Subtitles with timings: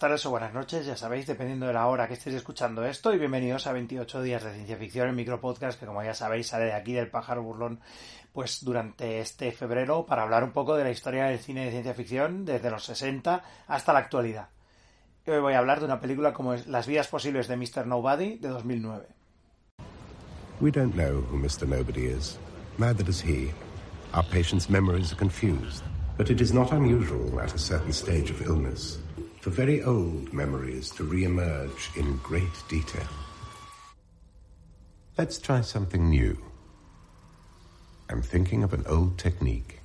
[0.00, 3.18] tardes o buenas noches, ya sabéis, dependiendo de la hora que estéis escuchando esto, y
[3.18, 6.72] bienvenidos a 28 días de ciencia ficción, el micropodcast que como ya sabéis sale de
[6.72, 7.80] aquí del pájaro burlón
[8.32, 11.92] pues durante este febrero para hablar un poco de la historia del cine de ciencia
[11.92, 14.48] ficción desde los 60 hasta la actualidad.
[15.26, 17.86] Hoy voy a hablar de una película como Las vidas posibles de Mr.
[17.86, 19.06] Nobody de 2009.
[20.62, 21.68] We don't know who Mr.
[21.68, 22.38] Nobody is.
[22.78, 23.50] Neither does he.
[24.14, 25.84] Our patient's memories are confused.
[26.16, 28.98] But it is not unusual at a certain stage of illness
[29.40, 33.08] for very old memories to re-emerge in great detail.
[35.16, 36.36] Let's try something new.
[38.10, 39.80] I'm thinking of an old technique.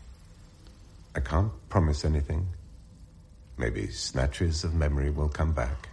[1.15, 2.47] I can't promise anything.
[3.57, 5.87] Maybe snatches of memory will come back.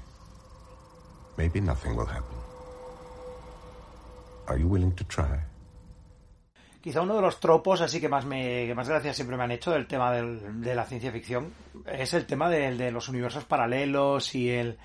[1.37, 2.37] Maybe nothing will happen.
[4.49, 5.41] Are you willing to try?
[6.83, 9.53] Quizá uno de los tropos así que más me que más gracias siempre me han
[9.53, 11.53] hecho del tema de la ciencia ficción
[11.87, 14.79] es el tema de, los universos paralelos y el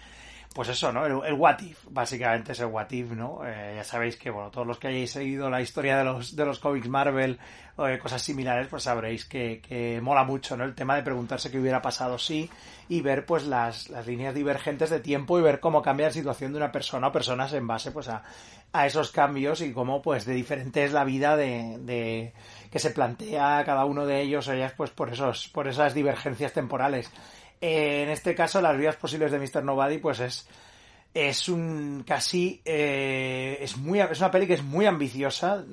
[0.54, 1.06] pues eso, ¿no?
[1.06, 3.42] El, el what if, básicamente es el what if, ¿no?
[3.46, 6.46] Eh, ya sabéis que, bueno, todos los que hayáis seguido la historia de los, de
[6.46, 7.38] los cómics Marvel
[7.76, 10.64] o cosas similares, pues sabréis que, que mola mucho, ¿no?
[10.64, 12.50] El tema de preguntarse qué hubiera pasado si
[12.90, 16.54] y ver, pues, las, las líneas divergentes de tiempo y ver cómo cambia la situación
[16.54, 18.24] de una persona o personas en base, pues, a,
[18.74, 22.34] a esos cambios y cómo, pues, de diferente es la vida de, de
[22.72, 26.54] que se plantea cada uno de ellos o ellas, pues, por esos, por esas divergencias
[26.54, 27.12] temporales.
[27.60, 29.64] Eh, en este caso, las vidas posibles de Mr.
[29.64, 30.48] Nobody, pues es,
[31.14, 35.64] es un casi, eh, es muy, es una peli que es muy ambiciosa,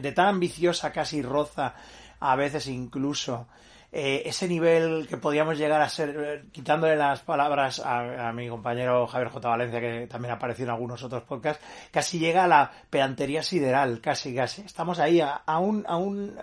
[0.00, 1.74] de tan ambiciosa casi roza
[2.20, 3.48] a veces incluso
[3.94, 9.06] eh, ese nivel que podíamos llegar a ser, eh, quitándole las palabras a, mi compañero
[9.06, 9.48] Javier J.
[9.48, 14.34] Valencia, que también apareció en algunos otros podcasts, casi llega a la pedantería sideral, casi,
[14.34, 14.62] casi.
[14.62, 16.34] Estamos ahí a, a un, a un,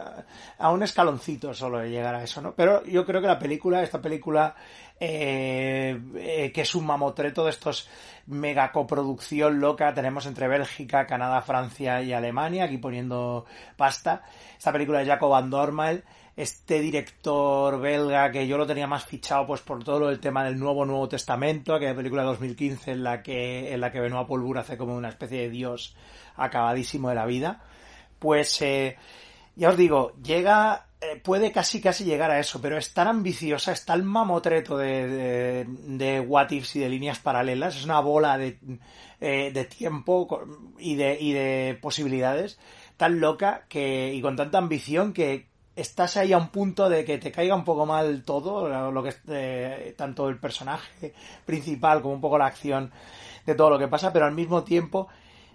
[0.59, 2.53] a un escaloncito solo de llegar a eso, ¿no?
[2.53, 4.55] Pero yo creo que la película, esta película,
[4.99, 7.89] eh, eh, que es un mamotreto de estos
[8.27, 13.45] mega coproducción loca tenemos entre Bélgica, Canadá, Francia y Alemania, aquí poniendo
[13.77, 14.23] pasta.
[14.57, 16.03] Esta película de Jacob Van Dormael,
[16.39, 20.57] este director belga que yo lo tenía más fichado pues por todo el tema del
[20.57, 24.57] nuevo Nuevo Testamento, aquella película de 2015 en la que en la que Benoit Polbur
[24.57, 25.97] hace como una especie de dios
[26.37, 27.61] acabadísimo de la vida.
[28.19, 28.95] Pues eh,
[29.57, 33.73] ya os digo, llega eh, puede casi casi llegar a eso, pero es tan ambiciosa,
[33.73, 38.37] es tan mamotreto de, de, de what ifs y de líneas paralelas, es una bola
[38.37, 38.57] de,
[39.19, 40.45] eh, de tiempo
[40.77, 42.57] y de, y de posibilidades
[42.95, 45.48] tan loca que, y con tanta ambición que
[45.79, 49.09] estás ahí a un punto de que te caiga un poco mal todo, lo que
[49.09, 51.13] es eh, tanto el personaje
[51.45, 52.91] principal como un poco la acción
[53.45, 55.07] de todo lo que pasa, pero al mismo tiempo,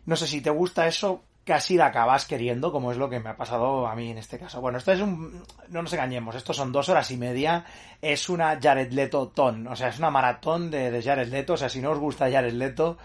[0.07, 3.31] no sé si te gusta eso, casi la acabas queriendo, como es lo que me
[3.31, 4.61] ha pasado a mí en este caso.
[4.61, 5.43] Bueno, esto es un...
[5.69, 7.65] No nos engañemos, esto son dos horas y media,
[8.01, 11.57] es una Jared Leto ton, o sea, es una maratón de, de Jared Leto, o
[11.57, 12.97] sea, si no os gusta Jared Leto,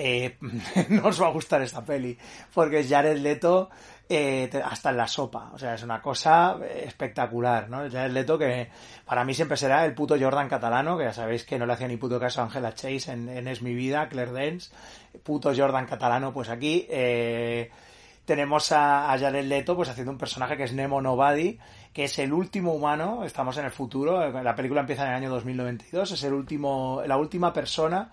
[0.00, 0.36] eh,
[0.90, 2.16] no os va a gustar esta peli,
[2.54, 3.68] porque Jared Leto
[4.08, 7.78] eh, hasta en la sopa, o sea, es una cosa espectacular, ¿no?
[7.90, 8.70] Jared Leto que
[9.04, 11.88] para mí siempre será el puto Jordan catalano, que ya sabéis que no le hacía
[11.88, 14.70] ni puto caso a Angela Chase en, Es mi vida, Claire Dance,
[15.24, 17.68] puto Jordan catalano, pues aquí eh,
[18.24, 21.58] tenemos a, a Jared Leto pues haciendo un personaje que es Nemo Nobody,
[21.92, 25.30] que es el último humano, estamos en el futuro, la película empieza en el año
[25.30, 28.12] 2092, es el último, la última persona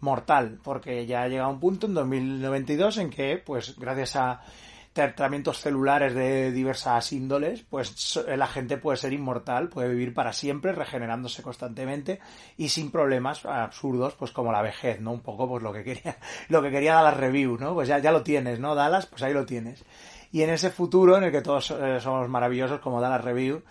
[0.00, 4.42] mortal, porque ya llega un punto en 2092 en que, pues, gracias a
[4.96, 10.72] tratamientos celulares de diversas índoles, pues la gente puede ser inmortal, puede vivir para siempre,
[10.72, 12.18] regenerándose constantemente
[12.56, 15.12] y sin problemas absurdos, pues como la vejez, ¿no?
[15.12, 16.16] Un poco pues lo que quería,
[16.48, 17.74] lo que quería Dallas Review, ¿no?
[17.74, 18.74] Pues ya, ya lo tienes, ¿no?
[18.74, 19.84] Dallas, pues ahí lo tienes.
[20.32, 23.62] Y en ese futuro en el que todos eh, somos maravillosos como Dallas Review,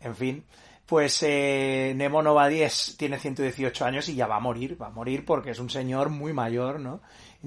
[0.00, 0.44] en fin,
[0.92, 4.90] pues eh, Nemo Novadi es, tiene 118 años y ya va a morir, va a
[4.90, 7.00] morir porque es un señor muy mayor, ¿no?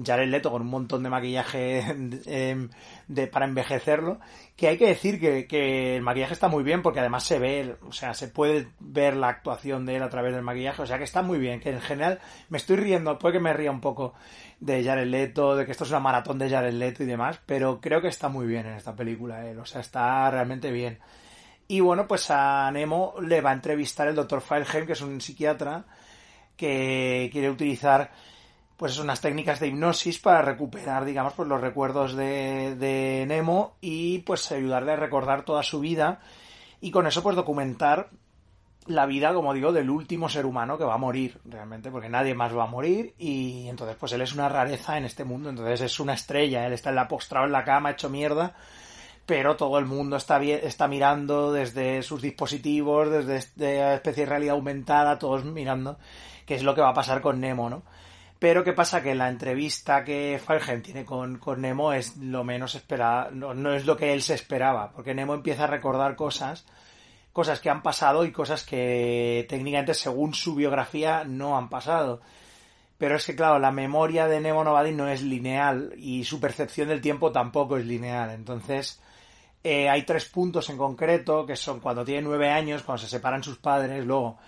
[0.04, 1.84] Jared Leto con un montón de maquillaje
[2.26, 2.68] eh,
[3.06, 4.18] de, para envejecerlo,
[4.56, 7.76] que hay que decir que, que, el maquillaje está muy bien porque además se ve,
[7.86, 10.98] o sea, se puede ver la actuación de él a través del maquillaje, o sea
[10.98, 13.80] que está muy bien, que en general me estoy riendo, puede que me ría un
[13.80, 14.14] poco
[14.58, 17.80] de Jared Leto, de que esto es una maratón de Jared Leto y demás, pero
[17.80, 20.98] creo que está muy bien en esta película, él, o sea, está realmente bien.
[21.68, 25.20] Y bueno, pues a Nemo le va a entrevistar el doctor Feilheim, que es un
[25.20, 25.84] psiquiatra
[26.56, 28.10] que quiere utilizar
[28.76, 34.18] pues unas técnicas de hipnosis para recuperar, digamos, pues los recuerdos de, de Nemo y
[34.18, 36.20] pues ayudarle a recordar toda su vida
[36.80, 38.10] y con eso pues documentar
[38.86, 42.34] la vida, como digo, del último ser humano que va a morir, realmente, porque nadie
[42.34, 45.80] más va a morir y entonces pues él es una rareza en este mundo, entonces
[45.80, 48.54] es una estrella, él está en la postrado en la cama, hecho mierda,
[49.26, 54.54] pero todo el mundo está, está mirando desde sus dispositivos, desde esta especie de realidad
[54.54, 55.98] aumentada, todos mirando
[56.46, 57.82] qué es lo que va a pasar con Nemo, ¿no?
[58.38, 59.02] Pero ¿qué pasa?
[59.02, 63.74] Que la entrevista que Falgen tiene con, con, Nemo es lo menos esperada, no, no,
[63.74, 66.64] es lo que él se esperaba, porque Nemo empieza a recordar cosas,
[67.32, 72.20] cosas que han pasado y cosas que técnicamente según su biografía no han pasado.
[72.98, 76.88] Pero es que, claro, la memoria de Nemo Novadin no es lineal y su percepción
[76.88, 78.30] del tiempo tampoco es lineal.
[78.30, 79.00] Entonces,
[79.68, 83.42] eh, hay tres puntos en concreto que son cuando tiene nueve años, cuando se separan
[83.42, 84.38] sus padres, luego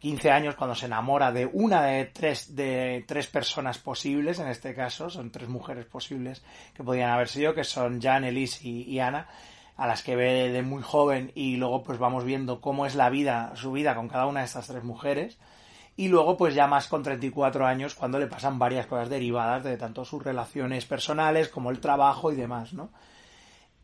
[0.00, 4.74] 15 años cuando se enamora de una de tres, de tres personas posibles, en este
[4.74, 6.42] caso, son tres mujeres posibles
[6.74, 9.28] que podían haber sido, que son Jan, Elise y, y Ana,
[9.76, 13.10] a las que ve de muy joven y luego pues vamos viendo cómo es la
[13.10, 15.36] vida, su vida con cada una de estas tres mujeres
[15.96, 19.76] y luego pues ya más con 34 años cuando le pasan varias cosas derivadas de
[19.76, 22.88] tanto sus relaciones personales como el trabajo y demás, ¿no?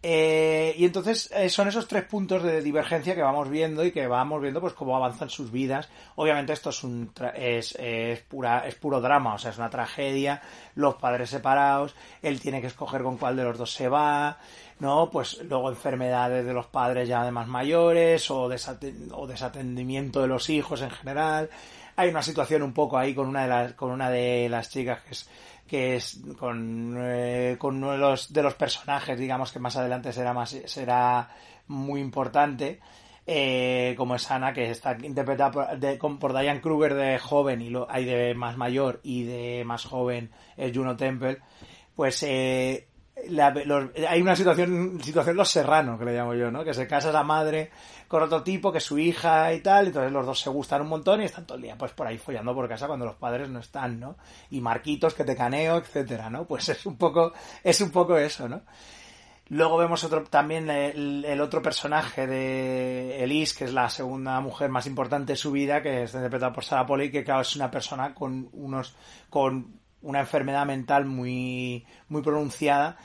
[0.01, 4.07] Eh, y entonces eh, son esos tres puntos de divergencia que vamos viendo y que
[4.07, 5.89] vamos viendo pues cómo avanzan sus vidas.
[6.15, 10.41] Obviamente esto es un es, es, pura es puro drama, o sea, es una tragedia,
[10.77, 14.39] los padres separados, él tiene que escoger con cuál de los dos se va,
[14.79, 15.11] ¿no?
[15.11, 20.81] Pues luego enfermedades de los padres ya además mayores o, o desatendimiento de los hijos
[20.83, 21.51] en general.
[21.99, 25.03] Hay una situación un poco ahí con una de las con una de las chicas
[25.03, 25.29] que es
[25.67, 30.13] que es con, eh, con uno de los, de los personajes, digamos, que más adelante
[30.13, 31.29] será más, será
[31.67, 32.79] muy importante,
[33.27, 37.69] eh, como es Ana, que está interpretada por, de, por Diane Kruger de joven y
[37.69, 41.39] lo, hay de más mayor y de más joven es Juno Temple,
[41.97, 42.87] pues eh,
[43.29, 46.65] la, los, hay una situación, situación los serranos, que le llamo yo, ¿no?
[46.65, 47.71] Que se casa la madre
[48.07, 50.83] con otro tipo, que es su hija y tal, y entonces los dos se gustan
[50.83, 53.17] un montón y están todo el día pues por ahí follando por casa cuando los
[53.17, 54.17] padres no están, ¿no?
[54.51, 56.47] Y Marquitos que te caneo, etcétera, ¿no?
[56.47, 57.33] Pues es un poco,
[57.63, 58.63] es un poco eso, ¿no?
[59.51, 64.87] Luego vemos otro, también el, otro personaje de Elise, que es la segunda mujer más
[64.87, 68.15] importante de su vida, que es interpretada por Sarah Polley, que claro, es una persona
[68.15, 68.95] con unos,
[69.31, 72.97] con una enfermedad mental muy, muy pronunciada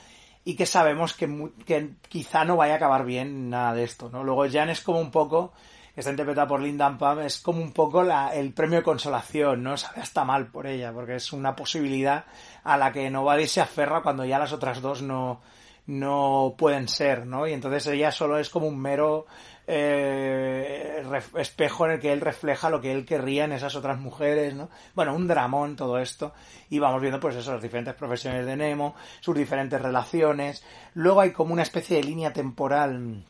[0.44, 4.22] y que sabemos que, que quizá no vaya a acabar bien nada de esto, ¿no?
[4.22, 5.52] Luego Jan es como un poco,
[5.96, 9.76] está interpretada por Linda Pam, es como un poco la, el premio de consolación, ¿no?
[9.76, 12.26] Sabe hasta mal por ella, porque es una posibilidad
[12.62, 15.40] a la que Novadi se aferra cuando ya las otras dos no,
[15.86, 17.46] no pueden ser, ¿no?
[17.46, 19.26] Y entonces ella solo es como un mero
[19.66, 21.02] eh,
[21.38, 24.68] espejo en el que él refleja lo que él querría en esas otras mujeres, ¿no?
[24.94, 26.32] Bueno, un dramón todo esto.
[26.70, 30.64] Y vamos viendo, pues eso, las diferentes profesiones de Nemo, sus diferentes relaciones.
[30.94, 33.24] Luego hay como una especie de línea temporal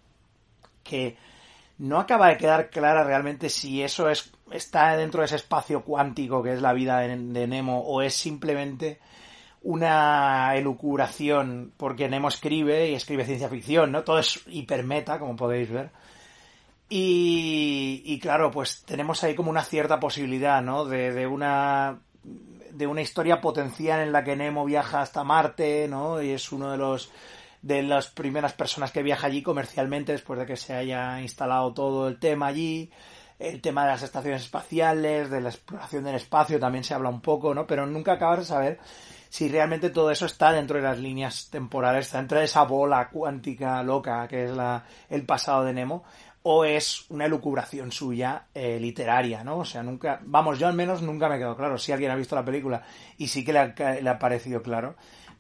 [0.83, 1.17] que
[1.79, 6.43] no acaba de quedar clara realmente si eso es está dentro de ese espacio cuántico
[6.43, 9.01] que es la vida de, de Nemo o es simplemente
[9.63, 14.05] una elucubración porque Nemo escribe y escribe ciencia ficción, ¿no?
[14.05, 15.91] Todo es hipermeta, como podéis ver.
[16.89, 20.85] Y, y claro, pues tenemos ahí como una cierta posibilidad, ¿no?
[20.85, 26.21] De, de una de una historia potencial en la que Nemo viaja hasta Marte, ¿no?
[26.21, 27.11] Y es uno de los
[27.63, 32.09] de las primeras personas que viaja allí comercialmente después de que se haya instalado todo
[32.09, 32.91] el tema allí.
[33.39, 37.21] El tema de las estaciones espaciales, de la exploración del espacio también se habla un
[37.21, 37.67] poco, ¿no?
[37.67, 38.81] Pero nunca acabas de saber
[39.31, 43.09] si realmente todo eso está dentro de las líneas temporales, está dentro de esa bola
[43.09, 46.05] cuántica loca que es la, el pasado de Nemo,
[46.47, 49.59] o es una elucubración suya eh, literaria, ¿no?
[49.59, 51.79] O sea, nunca, vamos, yo al menos nunca me quedo claro.
[51.79, 52.83] Si alguien ha visto la película
[53.17, 53.61] y sí que le
[54.11, 54.95] ha, parecido claro,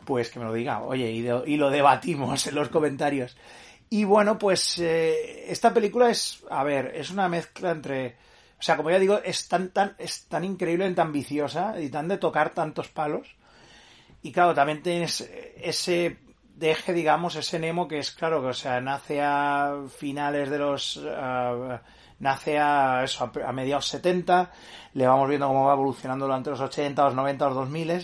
[0.06, 3.36] pues que me lo diga, oye, y, y lo debatimos en los comentarios.
[3.90, 8.16] Y bueno, pues eh, esta película es, a ver, es una mezcla entre,
[8.58, 12.16] o sea, como ya digo, es tan, tan, es tan increíblemente ambiciosa y tan de
[12.16, 13.36] tocar tantos palos
[14.24, 15.20] y claro, también tienes
[15.60, 16.16] ese
[16.54, 20.96] deje, digamos, ese Nemo que es claro que, o sea, nace a finales de los.
[20.96, 21.78] Uh,
[22.20, 24.50] nace a eso, a, mediados 70,
[24.94, 28.02] le vamos viendo cómo va evolucionando durante los 80, los 90, los 2000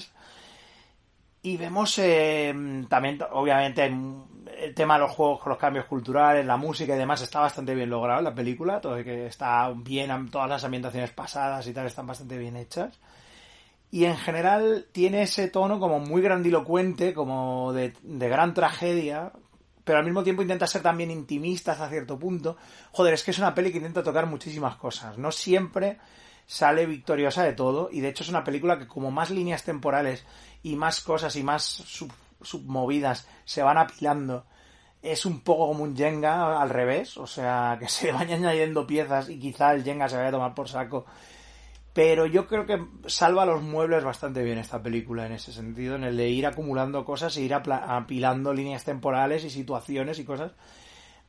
[1.43, 2.53] y vemos eh,
[2.89, 7.23] también, obviamente, el tema de los juegos con los cambios culturales, la música y demás
[7.23, 11.67] está bastante bien logrado en la película, todo que está bien, todas las ambientaciones pasadas
[11.67, 12.99] y tal están bastante bien hechas
[13.91, 19.33] y en general tiene ese tono como muy grandilocuente, como de, gran tragedia,
[19.85, 22.57] pero al mismo tiempo intenta ser también intimista hasta cierto punto.
[22.93, 25.19] Joder, es que es una peli que intenta tocar muchísimas cosas.
[25.19, 25.99] No siempre
[26.47, 30.25] sale victoriosa de todo, y de hecho es una película que como más líneas temporales
[30.63, 34.45] y más cosas y más sub, submovidas se van apilando,
[35.03, 39.29] es un poco como un Jenga al revés, o sea, que se van añadiendo piezas
[39.29, 41.07] y quizá el Jenga se vaya a tomar por saco
[41.93, 46.05] pero yo creo que salva los muebles bastante bien esta película en ese sentido, en
[46.05, 50.53] el de ir acumulando cosas e ir apilando líneas temporales y situaciones y cosas.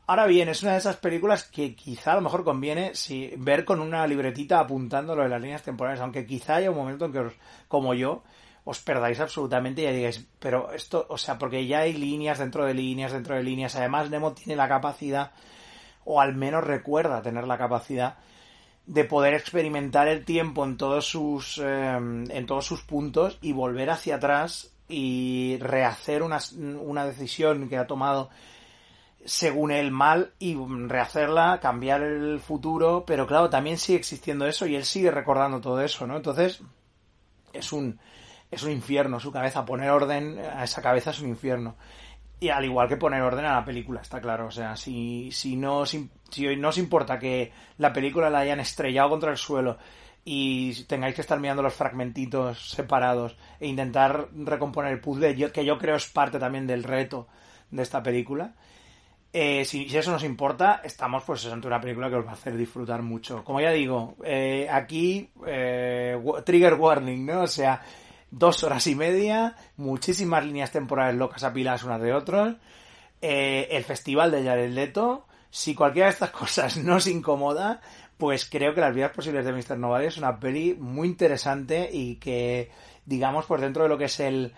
[0.07, 3.65] Ahora bien, es una de esas películas que quizá a lo mejor conviene si, ver
[3.65, 7.19] con una libretita apuntándolo de las líneas temporales, aunque quizá haya un momento en que,
[7.19, 7.33] os,
[7.67, 8.23] como yo,
[8.63, 12.65] os perdáis absolutamente y ya digáis, pero esto, o sea, porque ya hay líneas dentro
[12.65, 13.75] de líneas, dentro de líneas.
[13.75, 15.31] Además, Nemo tiene la capacidad,
[16.03, 18.17] o al menos recuerda tener la capacidad,
[18.91, 23.89] de poder experimentar el tiempo en todos sus em, en todos sus puntos y volver
[23.89, 28.29] hacia atrás y rehacer una, una decisión que ha tomado
[29.23, 30.57] según él mal y
[30.87, 35.79] rehacerla, cambiar el futuro, pero claro, también sigue existiendo eso y él sigue recordando todo
[35.79, 36.17] eso, ¿no?
[36.17, 36.61] Entonces,
[37.53, 37.97] es un
[38.49, 41.77] es un infierno su cabeza, poner orden a esa cabeza es un infierno.
[42.41, 44.47] Y al igual que poner orden a la película, está claro.
[44.47, 46.09] O sea, si, si, no, si,
[46.57, 49.77] no os importa que la película la hayan estrellado contra el suelo
[50.25, 55.77] y tengáis que estar mirando los fragmentitos separados e intentar recomponer el puzzle, que yo
[55.77, 57.27] creo es parte también del reto
[57.69, 58.55] de esta película.
[59.31, 62.57] Eh, si, eso nos importa, estamos pues ante una película que os va a hacer
[62.57, 63.43] disfrutar mucho.
[63.43, 67.41] Como ya digo, eh, aquí eh, trigger warning, ¿no?
[67.43, 67.83] O sea,
[68.31, 72.55] dos horas y media, muchísimas líneas temporales locas apiladas unas de otras,
[73.21, 75.27] eh, el festival de Jared Leto.
[75.49, 77.81] Si cualquiera de estas cosas no os incomoda,
[78.17, 79.77] pues creo que Las vidas posibles de Mr.
[79.77, 82.71] Nobody es una peli muy interesante y que,
[83.05, 84.53] digamos, pues dentro de lo que es el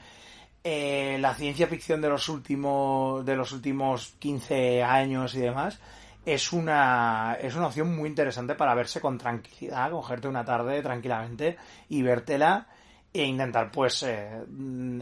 [0.65, 5.79] eh, la ciencia ficción de los últimos de los últimos 15 años y demás,
[6.25, 11.57] es una, es una opción muy interesante para verse con tranquilidad, cogerte una tarde tranquilamente
[11.89, 12.67] y vértela
[13.13, 14.43] e intentar pues eh,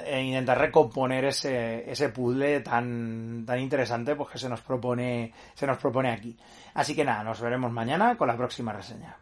[0.06, 5.66] e intentar recomponer ese, ese puzzle tan, tan interesante pues que se nos propone se
[5.66, 6.38] nos propone aquí.
[6.74, 9.18] Así que nada nos veremos mañana con la próxima reseña